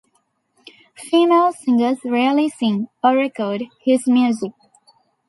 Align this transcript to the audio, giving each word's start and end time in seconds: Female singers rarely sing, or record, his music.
Female 0.97 1.51
singers 1.51 1.99
rarely 2.03 2.49
sing, 2.49 2.87
or 3.03 3.13
record, 3.13 3.65
his 3.81 4.07
music. 4.07 4.51